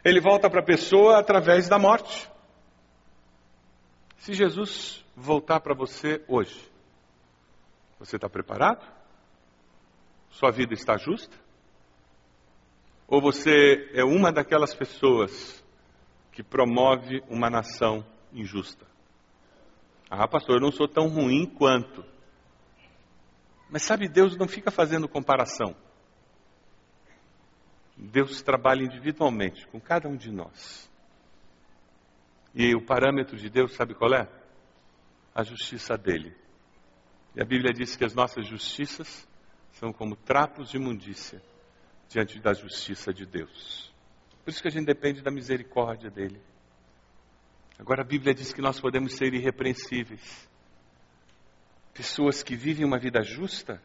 Ele 0.03 0.19
volta 0.19 0.49
para 0.49 0.59
a 0.59 0.65
pessoa 0.65 1.17
através 1.17 1.69
da 1.69 1.79
morte. 1.79 2.29
Se 4.17 4.33
Jesus 4.33 5.05
voltar 5.15 5.61
para 5.61 5.73
você 5.73 6.21
hoje, 6.27 6.69
você 7.97 8.17
está 8.17 8.29
preparado? 8.29 8.85
Sua 10.29 10.51
vida 10.51 10.73
está 10.73 10.97
justa? 10.97 11.35
Ou 13.07 13.21
você 13.21 13.89
é 13.93 14.03
uma 14.03 14.33
daquelas 14.33 14.75
pessoas 14.75 15.63
que 16.33 16.43
promove 16.43 17.23
uma 17.29 17.49
nação 17.49 18.05
injusta? 18.33 18.85
Ah, 20.09 20.27
pastor, 20.27 20.55
eu 20.55 20.61
não 20.61 20.71
sou 20.71 20.87
tão 20.87 21.07
ruim 21.07 21.45
quanto. 21.45 22.03
Mas 23.69 23.83
sabe, 23.83 24.07
Deus 24.07 24.37
não 24.37 24.47
fica 24.47 24.71
fazendo 24.71 25.07
comparação. 25.07 25.75
Deus 27.97 28.41
trabalha 28.41 28.83
individualmente 28.83 29.67
com 29.67 29.79
cada 29.79 30.07
um 30.07 30.15
de 30.15 30.31
nós. 30.31 30.89
E 32.53 32.73
o 32.75 32.85
parâmetro 32.85 33.35
de 33.35 33.49
Deus, 33.49 33.73
sabe 33.73 33.93
qual 33.93 34.13
é? 34.13 34.29
A 35.35 35.43
justiça 35.43 35.97
dele. 35.97 36.35
E 37.35 37.41
a 37.41 37.45
Bíblia 37.45 37.73
diz 37.73 37.95
que 37.95 38.05
as 38.05 38.15
nossas 38.15 38.47
justiças 38.47 39.27
são 39.73 39.91
como 39.91 40.15
trapos 40.15 40.69
de 40.69 40.77
imundícia 40.77 41.41
diante 42.09 42.39
da 42.39 42.53
justiça 42.53 43.13
de 43.13 43.25
Deus. 43.25 43.93
Por 44.43 44.51
isso 44.51 44.61
que 44.61 44.67
a 44.67 44.71
gente 44.71 44.85
depende 44.85 45.21
da 45.21 45.29
misericórdia 45.29 46.09
dele. 46.09 46.41
Agora 47.79 48.01
a 48.01 48.05
Bíblia 48.05 48.33
diz 48.33 48.53
que 48.53 48.61
nós 48.61 48.79
podemos 48.79 49.13
ser 49.13 49.33
irrepreensíveis. 49.33 50.49
Pessoas 51.93 52.43
que 52.43 52.55
vivem 52.55 52.85
uma 52.85 52.99
vida 52.99 53.21
justa, 53.21 53.81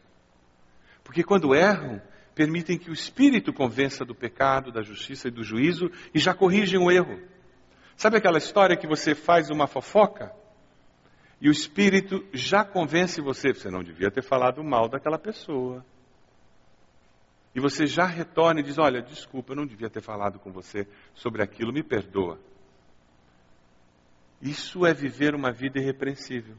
porque 1.03 1.23
quando 1.23 1.53
erram, 1.53 2.01
permitem 2.33 2.77
que 2.77 2.89
o 2.89 2.93
Espírito 2.93 3.53
convença 3.53 4.03
do 4.03 4.15
pecado, 4.15 4.71
da 4.71 4.81
justiça 4.81 5.27
e 5.27 5.31
do 5.31 5.43
juízo 5.43 5.91
e 6.13 6.19
já 6.19 6.33
corrigem 6.33 6.79
o 6.79 6.91
erro. 6.91 7.21
Sabe 7.95 8.17
aquela 8.17 8.37
história 8.37 8.77
que 8.77 8.87
você 8.87 9.13
faz 9.13 9.49
uma 9.49 9.67
fofoca 9.67 10.33
e 11.39 11.49
o 11.49 11.51
Espírito 11.51 12.25
já 12.33 12.63
convence 12.63 13.21
você, 13.21 13.53
você 13.53 13.69
não 13.69 13.83
devia 13.83 14.09
ter 14.09 14.23
falado 14.23 14.63
mal 14.63 14.87
daquela 14.87 15.19
pessoa. 15.19 15.85
E 17.53 17.59
você 17.59 17.85
já 17.85 18.05
retorna 18.05 18.61
e 18.61 18.63
diz: 18.63 18.77
Olha, 18.77 19.01
desculpa, 19.01 19.51
eu 19.51 19.57
não 19.57 19.65
devia 19.65 19.89
ter 19.89 20.01
falado 20.01 20.39
com 20.39 20.51
você 20.51 20.87
sobre 21.13 21.43
aquilo, 21.43 21.71
me 21.71 21.83
perdoa. 21.83 22.39
Isso 24.43 24.85
é 24.85 24.93
viver 24.93 25.33
uma 25.33 25.53
vida 25.53 25.79
irrepreensível. 25.79 26.57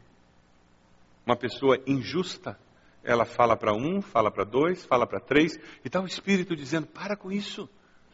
Uma 1.26 1.37
pessoa 1.37 1.79
injusta, 1.87 2.59
ela 3.03 3.26
fala 3.26 3.59
para 3.59 3.75
um, 3.75 4.00
fala 4.00 4.31
para 4.31 4.43
dois, 4.43 4.87
fala 4.87 5.07
para 5.07 5.21
três, 5.21 5.55
e 5.57 5.88
está 5.88 6.00
o 6.00 6.07
Espírito 6.07 6.57
dizendo: 6.57 6.87
para 6.87 7.14
com 7.14 7.31
isso, 7.31 7.69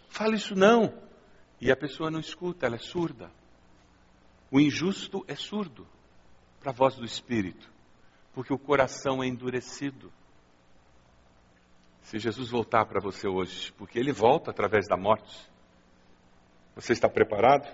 fala 0.09 0.35
isso 0.35 0.57
não. 0.57 0.93
E 1.61 1.71
a 1.71 1.77
pessoa 1.77 2.11
não 2.11 2.19
escuta, 2.19 2.67
ela 2.67 2.75
é 2.75 2.81
surda. 2.81 3.31
O 4.51 4.59
injusto 4.59 5.25
é 5.29 5.37
surdo 5.37 5.87
para 6.59 6.73
a 6.73 6.75
voz 6.75 6.97
do 6.97 7.05
Espírito, 7.05 7.71
porque 8.35 8.53
o 8.53 8.59
coração 8.59 9.23
é 9.23 9.29
endurecido. 9.29 10.13
Se 12.03 12.19
Jesus 12.19 12.51
voltar 12.51 12.87
para 12.87 13.01
você 13.01 13.29
hoje, 13.29 13.73
porque 13.75 14.01
ele 14.01 14.13
volta 14.13 14.51
através 14.51 14.89
da 14.89 14.97
morte, 14.97 15.49
você 16.75 16.93
está 16.93 17.09
preparado? 17.09 17.69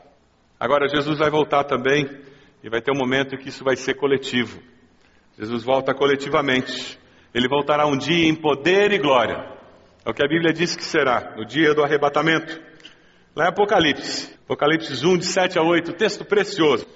Agora, 0.59 0.89
Jesus 0.89 1.19
vai 1.19 1.31
voltar 1.31 1.65
também, 1.65 2.09
e 2.63 2.71
vai 2.71 2.81
ter 2.81 2.91
um 2.91 2.99
momento 2.99 3.35
em 3.35 3.39
que 3.39 3.49
isso 3.49 3.63
vai 3.63 3.77
ser 3.77 3.95
coletivo. 3.95 4.61
Jesus 5.39 5.63
volta 5.63 5.95
coletivamente. 5.95 6.99
Ele 7.35 7.47
voltará 7.47 7.87
um 7.87 7.97
dia 7.97 8.27
em 8.27 8.35
poder 8.35 8.91
e 8.93 8.99
glória. 8.99 9.37
É 10.05 10.11
o 10.11 10.15
que 10.15 10.25
a 10.25 10.29
Bíblia 10.29 10.53
diz 10.53 10.75
que 10.75 10.83
será, 10.83 11.35
no 11.37 11.45
dia 11.45 11.75
do 11.75 11.83
arrebatamento. 11.83 12.59
Lá 13.35 13.45
em 13.45 13.49
Apocalipse, 13.49 14.35
Apocalipse 14.45 15.07
1, 15.07 15.19
de 15.19 15.27
7 15.27 15.59
a 15.59 15.63
8, 15.63 15.93
texto 15.93 16.25
precioso. 16.25 16.87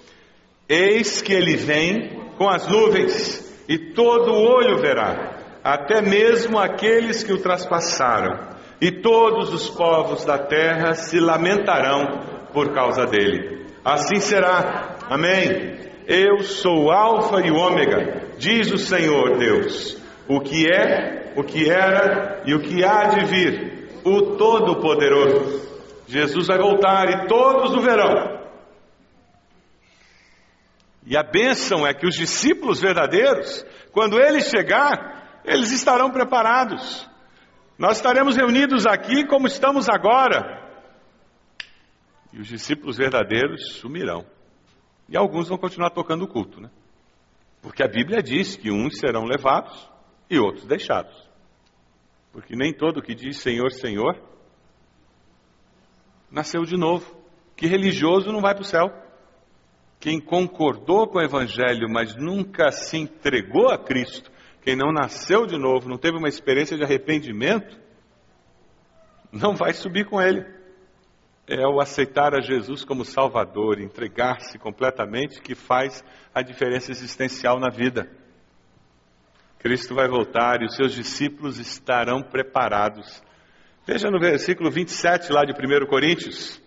Eis 0.66 1.20
que 1.20 1.32
ele 1.32 1.56
vem 1.56 2.32
com 2.38 2.48
as 2.48 2.66
nuvens, 2.66 3.62
e 3.68 3.92
todo 3.92 4.32
olho 4.32 4.78
verá, 4.78 5.58
até 5.62 6.00
mesmo 6.00 6.58
aqueles 6.58 7.22
que 7.22 7.32
o 7.32 7.42
traspassaram, 7.42 8.56
e 8.80 8.90
todos 8.90 9.52
os 9.52 9.68
povos 9.68 10.24
da 10.24 10.38
terra 10.38 10.94
se 10.94 11.20
lamentarão 11.20 12.29
por 12.52 12.72
causa 12.72 13.06
dele. 13.06 13.66
Assim 13.84 14.20
será. 14.20 14.96
Amém. 15.08 15.78
Eu 16.06 16.42
sou 16.42 16.90
Alfa 16.90 17.40
e 17.40 17.50
Ômega, 17.50 18.34
diz 18.36 18.72
o 18.72 18.78
Senhor 18.78 19.38
Deus, 19.38 19.96
o 20.28 20.40
que 20.40 20.66
é, 20.66 21.32
o 21.36 21.44
que 21.44 21.70
era 21.70 22.42
e 22.44 22.54
o 22.54 22.60
que 22.60 22.84
há 22.84 23.04
de 23.04 23.24
vir, 23.26 23.88
o 24.04 24.36
Todo-Poderoso. 24.36 25.68
Jesus 26.06 26.48
vai 26.48 26.58
voltar 26.58 27.08
e 27.08 27.28
todos 27.28 27.72
o 27.76 27.80
verão. 27.80 28.40
E 31.06 31.16
a 31.16 31.22
bênção 31.22 31.86
é 31.86 31.94
que 31.94 32.06
os 32.06 32.14
discípulos 32.14 32.80
verdadeiros, 32.80 33.64
quando 33.92 34.20
ele 34.20 34.40
chegar, 34.40 35.40
eles 35.44 35.70
estarão 35.70 36.10
preparados. 36.10 37.08
Nós 37.78 37.96
estaremos 37.96 38.36
reunidos 38.36 38.86
aqui 38.86 39.24
como 39.26 39.46
estamos 39.46 39.88
agora, 39.88 40.69
e 42.32 42.40
os 42.40 42.48
discípulos 42.48 42.96
verdadeiros 42.96 43.74
sumirão. 43.74 44.24
E 45.08 45.16
alguns 45.16 45.48
vão 45.48 45.58
continuar 45.58 45.90
tocando 45.90 46.24
o 46.24 46.28
culto, 46.28 46.60
né? 46.60 46.70
Porque 47.60 47.82
a 47.82 47.88
Bíblia 47.88 48.22
diz 48.22 48.56
que 48.56 48.70
uns 48.70 48.98
serão 48.98 49.24
levados 49.24 49.90
e 50.30 50.38
outros 50.38 50.64
deixados. 50.64 51.28
Porque 52.32 52.54
nem 52.54 52.72
todo 52.72 53.02
que 53.02 53.14
diz 53.14 53.38
Senhor, 53.38 53.72
Senhor 53.72 54.16
nasceu 56.30 56.64
de 56.64 56.76
novo. 56.76 57.18
Que 57.56 57.66
religioso 57.66 58.32
não 58.32 58.40
vai 58.40 58.54
para 58.54 58.62
o 58.62 58.66
céu. 58.66 58.88
Quem 59.98 60.20
concordou 60.20 61.08
com 61.08 61.18
o 61.18 61.22
Evangelho, 61.22 61.90
mas 61.90 62.14
nunca 62.16 62.70
se 62.70 62.96
entregou 62.96 63.68
a 63.68 63.76
Cristo, 63.76 64.30
quem 64.62 64.74
não 64.74 64.90
nasceu 64.90 65.44
de 65.44 65.58
novo, 65.58 65.90
não 65.90 65.98
teve 65.98 66.16
uma 66.16 66.28
experiência 66.28 66.74
de 66.76 66.82
arrependimento, 66.82 67.78
não 69.30 69.54
vai 69.54 69.74
subir 69.74 70.06
com 70.06 70.20
ele 70.20 70.59
é 71.50 71.66
o 71.66 71.80
aceitar 71.80 72.32
a 72.32 72.40
Jesus 72.40 72.84
como 72.84 73.04
Salvador, 73.04 73.80
entregar-se 73.80 74.56
completamente, 74.56 75.42
que 75.42 75.56
faz 75.56 76.04
a 76.32 76.42
diferença 76.42 76.92
existencial 76.92 77.58
na 77.58 77.68
vida. 77.68 78.08
Cristo 79.58 79.92
vai 79.92 80.08
voltar 80.08 80.62
e 80.62 80.66
os 80.66 80.76
seus 80.76 80.94
discípulos 80.94 81.58
estarão 81.58 82.22
preparados. 82.22 83.20
Veja 83.84 84.08
no 84.10 84.20
versículo 84.20 84.70
27 84.70 85.32
lá 85.32 85.44
de 85.44 85.52
1 85.52 85.86
Coríntios. 85.86 86.62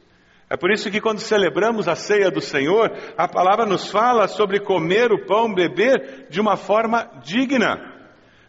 É 0.50 0.58
por 0.58 0.69
isso 0.69 0.91
que 0.91 1.00
quando 1.00 1.19
celebramos 1.19 1.88
a 1.88 1.96
ceia 1.96 2.30
do 2.30 2.41
Senhor, 2.41 2.91
a 3.17 3.26
palavra 3.26 3.65
nos 3.65 3.89
fala 3.89 4.28
sobre 4.28 4.60
comer 4.60 5.13
o 5.13 5.26
pão, 5.26 5.54
beber 5.54 6.28
de 6.30 6.41
uma 6.41 6.58
forma 6.58 7.10
digna. 7.24 7.80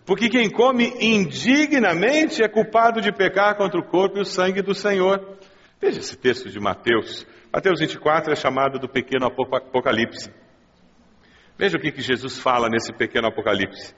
Porque 0.05 0.29
quem 0.29 0.51
come 0.51 0.93
indignamente 1.01 2.43
é 2.43 2.49
culpado 2.49 3.01
de 3.01 3.13
pecar 3.13 3.57
contra 3.57 3.79
o 3.79 3.87
corpo 3.87 4.19
e 4.19 4.23
o 4.23 4.27
sangue 4.27 4.61
do 4.61 4.75
Senhor. 4.75 5.39
Veja 5.85 6.01
esse 6.01 6.17
texto 6.17 6.49
de 6.49 6.59
Mateus. 6.59 7.27
Mateus 7.53 7.79
24 7.79 8.33
é 8.33 8.37
chamado 8.37 8.79
do 8.79 8.89
pequeno 8.89 9.27
apocalipse. 9.27 10.33
Veja 11.59 11.77
o 11.77 11.81
que, 11.81 11.93
que 11.93 12.01
Jesus 12.01 12.39
fala 12.39 12.71
nesse 12.71 12.91
pequeno 12.91 13.29
apocalipse. 13.29 13.95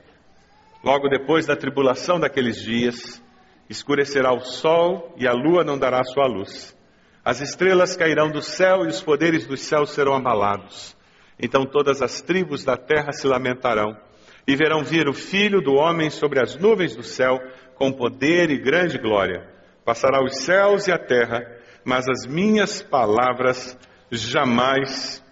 Logo 0.83 1.09
depois 1.09 1.47
da 1.47 1.55
tribulação 1.55 2.19
daqueles 2.19 2.61
dias, 2.61 3.23
escurecerá 3.71 4.35
o 4.35 4.41
sol 4.41 5.15
e 5.17 5.29
a 5.29 5.33
lua 5.33 5.63
não 5.63 5.79
dará 5.79 6.03
sua 6.03 6.27
luz. 6.27 6.77
As 7.25 7.41
estrelas 7.41 7.97
cairão 7.97 8.33
do 8.33 8.43
céu 8.43 8.85
e 8.85 8.89
os 8.89 9.01
poderes 9.01 9.47
dos 9.47 9.61
céus 9.61 9.91
serão 9.91 10.17
abalados. 10.17 10.97
Então 11.39 11.65
todas 11.65 12.03
as 12.03 12.21
tribos 12.21 12.65
da 12.65 12.77
terra 12.77 13.13
se 13.13 13.29
lamentarão 13.29 13.97
e 14.45 14.57
verão 14.57 14.83
vir 14.83 15.09
o 15.09 15.15
Filho 15.15 15.61
do 15.61 15.75
Homem 15.75 16.11
sobre 16.11 16.41
as 16.41 16.57
nuvens 16.57 16.97
do 16.97 17.05
céu 17.05 17.39
com 17.77 17.93
poder 17.93 18.51
e 18.51 18.59
grande 18.59 18.99
glória. 18.99 19.55
Passará 19.85 20.21
os 20.21 20.39
céus 20.39 20.89
e 20.89 20.93
a 20.93 20.99
terra 20.99 21.56
mas 21.87 22.09
as 22.09 22.27
minhas 22.27 22.83
palavras 22.83 23.79
jamais 24.11 25.25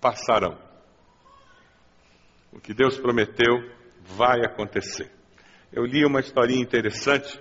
passarão. 0.00 0.56
O 2.52 2.60
que 2.60 2.72
Deus 2.72 2.96
prometeu 3.00 3.68
vai 4.04 4.44
acontecer. 4.44 5.10
Eu 5.72 5.84
li 5.84 6.06
uma 6.06 6.20
historinha 6.20 6.62
interessante 6.62 7.36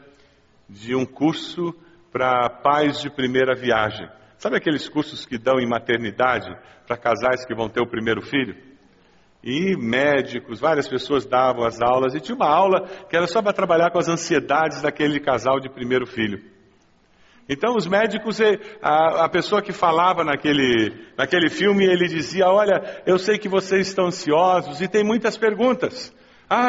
de 0.68 0.96
um 0.96 1.06
curso 1.06 1.72
para 2.12 2.50
pais 2.50 3.00
de 3.00 3.12
primeira 3.12 3.54
viagem. 3.54 4.10
Sabe 4.40 4.58
aqueles 4.58 4.90
cursos 4.90 5.24
que 5.24 5.38
dão 5.38 5.60
em 5.60 5.70
maternidade 5.70 6.50
para 6.88 6.98
casais 6.98 7.46
que 7.46 7.54
vão 7.54 7.70
ter 7.70 7.82
o 7.82 7.90
primeiro 7.90 8.24
filho? 8.24 8.56
E 9.44 9.78
médicos, 9.78 10.60
várias 10.60 10.88
pessoas 10.88 11.28
davam 11.28 11.64
as 11.64 11.80
aulas, 11.80 12.16
e 12.16 12.20
tinha 12.20 12.36
uma 12.36 12.50
aula 12.50 12.88
que 13.08 13.16
era 13.16 13.28
só 13.28 13.40
para 13.40 13.54
trabalhar 13.54 13.92
com 13.92 14.00
as 14.00 14.10
ansiedades 14.10 14.82
daquele 14.82 15.20
casal 15.20 15.60
de 15.60 15.70
primeiro 15.70 16.08
filho. 16.08 16.61
Então, 17.54 17.76
os 17.76 17.86
médicos, 17.86 18.40
a, 18.82 19.26
a, 19.26 19.30
pessoa 19.30 19.62
que 19.62 19.74
falava 19.74 20.24
naquele, 20.24 21.06
naquele 21.18 21.50
filme, 21.50 21.84
ele 21.84 22.08
dizia: 22.08 22.48
Olha, 22.48 23.04
eu 23.06 23.20
sei 23.20 23.38
que 23.38 23.50
vocês 23.50 23.90
estão 23.90 24.06
ansiosos 24.06 24.80
e 24.80 24.88
tem 24.88 25.04
muitas 25.04 25.38
perguntas. 25.38 26.16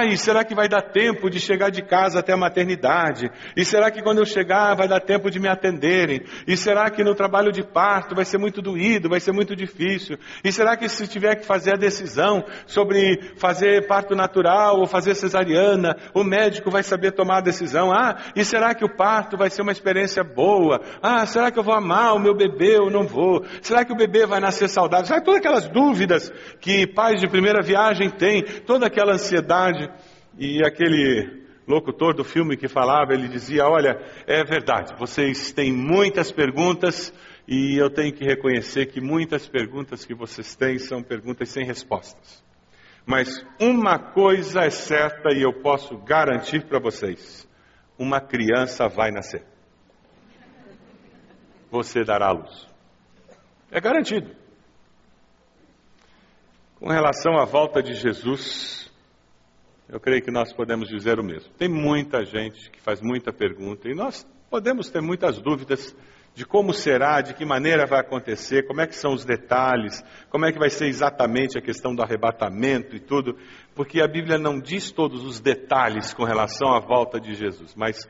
E 0.08 0.16
será 0.16 0.44
que 0.44 0.54
vai 0.54 0.68
dar 0.68 0.82
tempo 0.82 1.28
de 1.28 1.40
chegar 1.40 1.70
de 1.70 1.82
casa 1.82 2.20
até 2.20 2.32
a 2.32 2.36
maternidade? 2.36 3.28
E 3.56 3.64
será 3.64 3.90
que 3.90 4.00
quando 4.00 4.18
eu 4.18 4.24
chegar 4.24 4.76
vai 4.76 4.86
dar 4.86 5.00
tempo 5.00 5.28
de 5.28 5.40
me 5.40 5.48
atenderem? 5.48 6.22
E 6.46 6.56
será 6.56 6.88
que 6.88 7.02
no 7.02 7.16
trabalho 7.16 7.50
de 7.50 7.64
parto 7.64 8.14
vai 8.14 8.24
ser 8.24 8.38
muito 8.38 8.62
doído, 8.62 9.08
vai 9.08 9.18
ser 9.18 9.32
muito 9.32 9.56
difícil? 9.56 10.16
E 10.44 10.52
será 10.52 10.76
que 10.76 10.88
se 10.88 11.08
tiver 11.08 11.34
que 11.34 11.44
fazer 11.44 11.74
a 11.74 11.76
decisão 11.76 12.44
sobre 12.64 13.32
fazer 13.36 13.88
parto 13.88 14.14
natural 14.14 14.78
ou 14.78 14.86
fazer 14.86 15.16
cesariana, 15.16 15.96
o 16.14 16.22
médico 16.22 16.70
vai 16.70 16.84
saber 16.84 17.10
tomar 17.10 17.38
a 17.38 17.42
decisão? 17.42 17.92
Ah, 17.92 18.16
e 18.36 18.44
será 18.44 18.74
que 18.76 18.84
o 18.84 18.96
parto 18.96 19.36
vai 19.36 19.50
ser 19.50 19.62
uma 19.62 19.72
experiência 19.72 20.22
boa? 20.22 20.80
Ah, 21.02 21.26
será 21.26 21.50
que 21.50 21.58
eu 21.58 21.64
vou 21.64 21.74
amar 21.74 22.14
o 22.14 22.20
meu 22.20 22.36
bebê 22.36 22.78
ou 22.78 22.88
não 22.88 23.04
vou? 23.04 23.44
Será 23.60 23.84
que 23.84 23.92
o 23.92 23.96
bebê 23.96 24.26
vai 24.26 24.38
nascer 24.38 24.68
saudável? 24.68 25.06
Sabe 25.06 25.24
todas 25.24 25.40
aquelas 25.40 25.68
dúvidas 25.68 26.32
que 26.60 26.86
pais 26.86 27.20
de 27.20 27.28
primeira 27.28 27.62
viagem 27.62 28.08
têm, 28.10 28.44
toda 28.64 28.86
aquela 28.86 29.14
ansiedade 29.14 29.71
verdade. 29.72 29.92
E 30.38 30.64
aquele 30.64 31.42
locutor 31.66 32.14
do 32.14 32.24
filme 32.24 32.56
que 32.56 32.68
falava, 32.68 33.12
ele 33.12 33.28
dizia: 33.28 33.66
Olha, 33.66 34.00
é 34.26 34.42
verdade, 34.44 34.94
vocês 34.98 35.52
têm 35.52 35.72
muitas 35.72 36.30
perguntas 36.32 37.12
e 37.46 37.76
eu 37.76 37.90
tenho 37.90 38.12
que 38.12 38.24
reconhecer 38.24 38.86
que 38.86 39.00
muitas 39.00 39.48
perguntas 39.48 40.04
que 40.04 40.14
vocês 40.14 40.54
têm 40.54 40.78
são 40.78 41.02
perguntas 41.02 41.48
sem 41.48 41.64
respostas. 41.64 42.42
Mas 43.04 43.44
uma 43.60 43.98
coisa 43.98 44.60
é 44.62 44.70
certa 44.70 45.34
e 45.34 45.42
eu 45.42 45.52
posso 45.52 45.98
garantir 45.98 46.64
para 46.66 46.78
vocês: 46.78 47.48
uma 47.98 48.20
criança 48.20 48.88
vai 48.88 49.10
nascer. 49.10 49.44
Você 51.70 52.04
dará 52.04 52.30
luz. 52.30 52.68
É 53.70 53.80
garantido. 53.80 54.30
Com 56.78 56.88
relação 56.88 57.38
à 57.38 57.44
volta 57.44 57.82
de 57.82 57.94
Jesus, 57.94 58.81
eu 59.88 60.00
creio 60.00 60.22
que 60.22 60.30
nós 60.30 60.52
podemos 60.52 60.88
dizer 60.88 61.18
o 61.18 61.24
mesmo. 61.24 61.52
Tem 61.54 61.68
muita 61.68 62.24
gente 62.24 62.70
que 62.70 62.80
faz 62.80 63.00
muita 63.00 63.32
pergunta 63.32 63.88
e 63.88 63.94
nós 63.94 64.26
podemos 64.48 64.90
ter 64.90 65.00
muitas 65.00 65.40
dúvidas 65.40 65.94
de 66.34 66.46
como 66.46 66.72
será, 66.72 67.20
de 67.20 67.34
que 67.34 67.44
maneira 67.44 67.86
vai 67.86 68.00
acontecer, 68.00 68.66
como 68.66 68.80
é 68.80 68.86
que 68.86 68.96
são 68.96 69.12
os 69.12 69.24
detalhes, 69.24 70.02
como 70.30 70.46
é 70.46 70.52
que 70.52 70.58
vai 70.58 70.70
ser 70.70 70.86
exatamente 70.86 71.58
a 71.58 71.62
questão 71.62 71.94
do 71.94 72.02
arrebatamento 72.02 72.96
e 72.96 73.00
tudo, 73.00 73.36
porque 73.74 74.00
a 74.00 74.08
Bíblia 74.08 74.38
não 74.38 74.58
diz 74.58 74.90
todos 74.90 75.24
os 75.24 75.40
detalhes 75.40 76.14
com 76.14 76.24
relação 76.24 76.74
à 76.74 76.80
volta 76.80 77.20
de 77.20 77.34
Jesus, 77.34 77.74
mas 77.74 78.08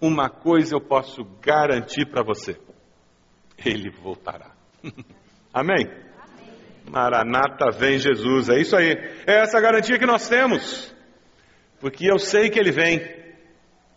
uma 0.00 0.28
coisa 0.28 0.74
eu 0.74 0.80
posso 0.80 1.24
garantir 1.40 2.06
para 2.06 2.22
você: 2.22 2.58
ele 3.64 3.90
voltará. 3.90 4.50
Amém? 5.54 5.86
Amém? 5.86 6.02
Maranata 6.90 7.70
vem 7.70 7.96
Jesus, 7.96 8.48
é 8.48 8.60
isso 8.60 8.76
aí. 8.76 8.90
É 9.26 9.40
essa 9.40 9.60
garantia 9.60 9.98
que 9.98 10.06
nós 10.06 10.28
temos 10.28 10.91
porque 11.82 12.08
eu 12.08 12.16
sei 12.16 12.48
que 12.48 12.60
Ele 12.60 12.70
vem, 12.70 13.00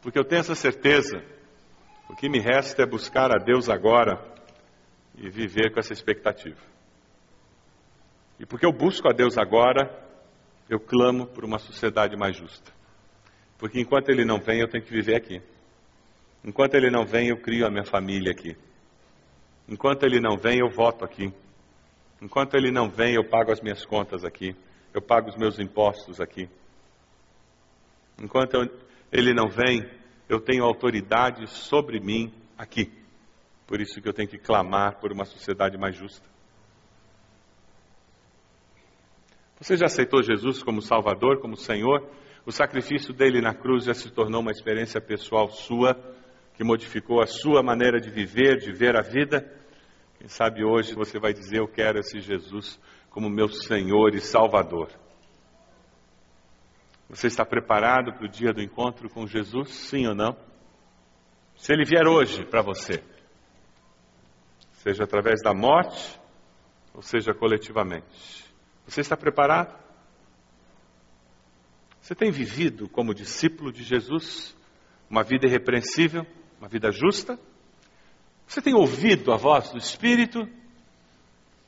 porque 0.01 0.17
eu 0.17 0.25
tenho 0.25 0.39
essa 0.39 0.55
certeza. 0.55 1.23
O 2.09 2.15
que 2.15 2.27
me 2.27 2.39
resta 2.39 2.81
é 2.81 2.85
buscar 2.85 3.29
a 3.31 3.37
Deus 3.37 3.69
agora 3.69 4.19
e 5.15 5.29
viver 5.29 5.71
com 5.71 5.79
essa 5.79 5.93
expectativa. 5.93 6.59
E 8.39 8.45
porque 8.45 8.65
eu 8.65 8.73
busco 8.73 9.07
a 9.07 9.13
Deus 9.13 9.37
agora, 9.37 10.03
eu 10.67 10.79
clamo 10.79 11.27
por 11.27 11.45
uma 11.45 11.59
sociedade 11.59 12.17
mais 12.17 12.35
justa. 12.35 12.73
Porque 13.59 13.79
enquanto 13.79 14.09
Ele 14.09 14.25
não 14.25 14.39
vem, 14.39 14.61
eu 14.61 14.67
tenho 14.67 14.83
que 14.83 14.91
viver 14.91 15.15
aqui. 15.15 15.39
Enquanto 16.43 16.73
Ele 16.73 16.89
não 16.89 17.05
vem, 17.05 17.27
eu 17.27 17.37
crio 17.37 17.67
a 17.67 17.69
minha 17.69 17.85
família 17.85 18.31
aqui. 18.31 18.57
Enquanto 19.69 20.01
Ele 20.01 20.19
não 20.19 20.37
vem, 20.37 20.57
eu 20.57 20.71
voto 20.71 21.05
aqui. 21.05 21.31
Enquanto 22.19 22.55
Ele 22.55 22.71
não 22.71 22.89
vem, 22.89 23.13
eu 23.13 23.29
pago 23.29 23.51
as 23.51 23.61
minhas 23.61 23.85
contas 23.85 24.25
aqui. 24.25 24.55
Eu 24.91 25.03
pago 25.03 25.29
os 25.29 25.35
meus 25.37 25.59
impostos 25.59 26.19
aqui. 26.19 26.49
Enquanto 28.21 28.57
ele 29.11 29.33
não 29.33 29.47
vem, 29.47 29.89
eu 30.29 30.39
tenho 30.39 30.63
autoridade 30.63 31.47
sobre 31.47 31.99
mim 31.99 32.33
aqui. 32.57 32.91
Por 33.67 33.81
isso 33.81 34.01
que 34.01 34.07
eu 34.07 34.13
tenho 34.13 34.29
que 34.29 34.37
clamar 34.37 34.99
por 34.99 35.11
uma 35.11 35.25
sociedade 35.25 35.77
mais 35.77 35.95
justa. 35.95 36.27
Você 39.59 39.77
já 39.77 39.85
aceitou 39.85 40.21
Jesus 40.21 40.61
como 40.61 40.81
Salvador, 40.81 41.39
como 41.39 41.55
Senhor? 41.55 42.07
O 42.45 42.51
sacrifício 42.51 43.13
dele 43.13 43.41
na 43.41 43.53
cruz 43.53 43.85
já 43.85 43.93
se 43.93 44.11
tornou 44.11 44.41
uma 44.41 44.51
experiência 44.51 45.01
pessoal 45.01 45.49
sua, 45.49 45.95
que 46.53 46.63
modificou 46.63 47.21
a 47.21 47.25
sua 47.25 47.63
maneira 47.63 47.99
de 47.99 48.09
viver, 48.09 48.57
de 48.57 48.71
ver 48.71 48.95
a 48.95 49.01
vida? 49.01 49.49
Quem 50.19 50.27
sabe 50.27 50.63
hoje 50.63 50.93
você 50.93 51.19
vai 51.19 51.33
dizer: 51.33 51.59
Eu 51.59 51.67
quero 51.67 51.99
esse 51.99 52.19
Jesus 52.19 52.79
como 53.09 53.29
meu 53.29 53.47
Senhor 53.47 54.13
e 54.13 54.19
Salvador. 54.19 54.89
Você 57.09 57.27
está 57.27 57.45
preparado 57.45 58.13
para 58.13 58.25
o 58.25 58.29
dia 58.29 58.51
do 58.51 58.61
encontro 58.61 59.09
com 59.09 59.27
Jesus? 59.27 59.69
Sim 59.69 60.07
ou 60.07 60.15
não? 60.15 60.35
Se 61.55 61.71
ele 61.71 61.85
vier 61.85 62.07
hoje 62.07 62.43
para 62.45 62.61
você, 62.61 63.03
seja 64.73 65.03
através 65.03 65.41
da 65.41 65.53
morte, 65.53 66.19
ou 66.93 67.01
seja 67.01 67.33
coletivamente, 67.33 68.45
você 68.85 69.01
está 69.01 69.15
preparado? 69.15 69.77
Você 72.01 72.13
tem 72.13 72.31
vivido 72.31 72.89
como 72.89 73.13
discípulo 73.13 73.71
de 73.71 73.83
Jesus 73.83 74.55
uma 75.09 75.23
vida 75.23 75.47
irrepreensível, 75.47 76.25
uma 76.59 76.67
vida 76.67 76.91
justa? 76.91 77.39
Você 78.47 78.61
tem 78.61 78.75
ouvido 78.75 79.31
a 79.31 79.37
voz 79.37 79.71
do 79.71 79.77
Espírito 79.77 80.47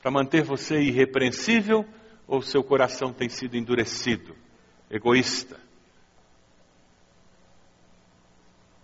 para 0.00 0.10
manter 0.10 0.42
você 0.42 0.80
irrepreensível 0.80 1.84
ou 2.26 2.40
seu 2.40 2.62
coração 2.62 3.12
tem 3.12 3.28
sido 3.28 3.56
endurecido? 3.56 4.36
Egoísta. 4.90 5.58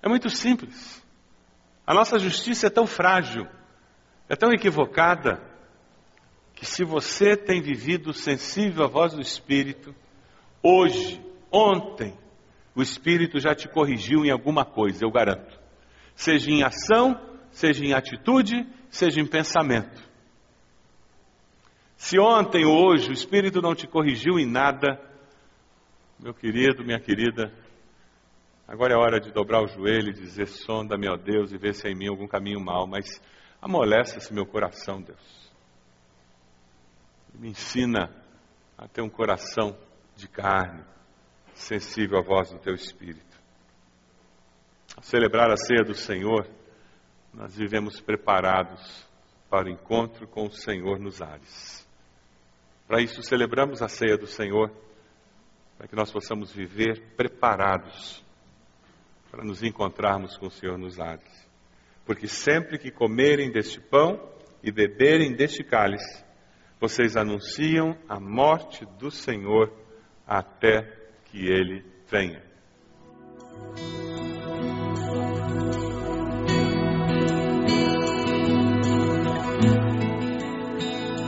É 0.03 0.09
muito 0.09 0.29
simples. 0.29 1.03
A 1.87 1.95
nossa 1.95 2.19
justiça 2.19 2.67
é 2.67 2.71
tão 2.71 2.87
frágil, 2.87 3.47
é 4.29 4.37
tão 4.37 4.53
equivocada, 4.53 5.41
que 6.55 6.65
se 6.65 6.85
você 6.85 7.37
tem 7.37 7.61
vivido 7.61 8.13
sensível 8.13 8.85
à 8.85 8.89
voz 8.89 9.13
do 9.13 9.21
Espírito, 9.21 9.95
hoje, 10.63 11.21
ontem, 11.51 12.17
o 12.75 12.83
Espírito 12.83 13.39
já 13.39 13.55
te 13.55 13.69
corrigiu 13.69 14.25
em 14.25 14.31
alguma 14.31 14.65
coisa, 14.65 15.05
eu 15.05 15.11
garanto. 15.11 15.59
Seja 16.15 16.51
em 16.51 16.63
ação, 16.63 17.21
seja 17.51 17.85
em 17.85 17.93
atitude, 17.93 18.67
seja 18.89 19.21
em 19.21 19.27
pensamento. 19.27 20.03
Se 21.97 22.19
ontem 22.19 22.65
ou 22.65 22.87
hoje 22.87 23.11
o 23.11 23.13
Espírito 23.13 23.61
não 23.61 23.75
te 23.75 23.87
corrigiu 23.87 24.39
em 24.39 24.47
nada, 24.47 25.01
meu 26.25 26.33
querido, 26.33 26.83
minha 26.83 26.99
querida, 26.99 27.53
agora 28.67 28.95
é 28.95 28.97
hora 28.97 29.21
de 29.21 29.31
dobrar 29.31 29.63
o 29.63 29.67
joelho 29.67 30.09
e 30.09 30.15
dizer: 30.15 30.47
sonda, 30.47 30.97
meu 30.97 31.19
Deus, 31.19 31.53
e 31.53 31.59
ver 31.59 31.75
se 31.75 31.87
há 31.87 31.91
em 31.91 31.95
mim 31.95 32.09
algum 32.09 32.27
caminho 32.27 32.59
mau, 32.59 32.87
mas 32.87 33.21
amolece-se 33.61 34.33
meu 34.33 34.47
coração, 34.47 35.03
Deus. 35.03 35.53
Me 37.35 37.51
ensina 37.51 38.11
a 38.79 38.89
ter 38.89 39.03
um 39.03 39.09
coração 39.11 39.77
de 40.17 40.27
carne, 40.27 40.83
sensível 41.53 42.17
à 42.17 42.23
voz 42.23 42.51
do 42.51 42.59
teu 42.59 42.73
Espírito. 42.73 43.39
Ao 44.97 45.03
celebrar 45.03 45.51
a 45.51 45.59
ceia 45.59 45.85
do 45.85 45.95
Senhor, 45.95 46.49
nós 47.35 47.55
vivemos 47.55 48.01
preparados 48.01 49.07
para 49.51 49.67
o 49.67 49.71
encontro 49.71 50.27
com 50.27 50.47
o 50.47 50.51
Senhor 50.51 50.99
nos 50.99 51.21
ares. 51.21 51.87
Para 52.89 53.03
isso, 53.03 53.23
celebramos 53.23 53.83
a 53.83 53.89
ceia 53.89 54.17
do 54.17 54.27
Senhor 54.27 54.73
para 55.85 55.89
que 55.91 55.97
nós 55.97 56.11
possamos 56.11 56.51
viver 56.51 57.15
preparados 57.15 58.25
para 59.31 59.45
nos 59.45 59.63
encontrarmos 59.63 60.35
com 60.39 60.47
o 60.47 60.51
Senhor 60.51 60.79
nos 60.79 60.99
ares. 60.99 61.47
Porque 62.07 62.27
sempre 62.27 62.79
que 62.79 62.91
comerem 62.91 63.53
deste 63.53 63.83
pão 63.83 64.19
e 64.63 64.73
beberem 64.73 65.35
deste 65.35 65.63
cálice, 65.63 66.25
vocês 66.81 67.19
anunciam 67.19 67.99
a 68.09 68.19
morte 68.19 68.87
do 68.99 69.11
Senhor 69.11 69.71
até 70.27 70.85
que 71.27 71.45
ele 71.45 71.85
venha. 72.11 72.43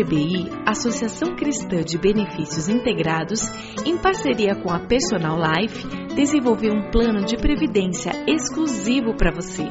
CBI, 0.00 0.48
Associação 0.64 1.36
Cristã 1.36 1.82
de 1.82 1.98
Benefícios 1.98 2.68
Integrados, 2.68 3.40
em 3.84 3.98
parceria 3.98 4.54
com 4.54 4.70
a 4.70 4.78
Personal 4.78 5.36
Life, 5.36 5.99
desenvolveu 6.14 6.72
um 6.72 6.90
plano 6.90 7.24
de 7.24 7.36
previdência 7.36 8.12
exclusivo 8.26 9.14
para 9.16 9.32
você, 9.32 9.64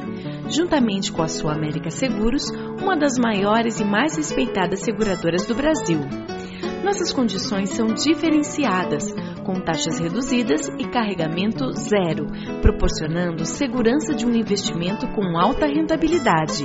juntamente 0.48 1.12
com 1.12 1.22
a 1.22 1.28
Sua 1.28 1.54
América 1.54 1.90
Seguros, 1.90 2.50
uma 2.80 2.96
das 2.96 3.18
maiores 3.18 3.80
e 3.80 3.84
mais 3.84 4.16
respeitadas 4.16 4.80
seguradoras 4.80 5.46
do 5.46 5.54
Brasil. 5.54 6.00
Nossas 6.84 7.12
condições 7.12 7.70
são 7.70 7.88
diferenciadas, 7.88 9.12
com 9.44 9.60
taxas 9.60 9.98
reduzidas 9.98 10.68
e 10.78 10.88
carregamento 10.88 11.70
zero, 11.72 12.26
proporcionando 12.62 13.44
segurança 13.44 14.14
de 14.14 14.26
um 14.26 14.34
investimento 14.34 15.06
com 15.08 15.38
alta 15.38 15.66
rentabilidade. 15.66 16.64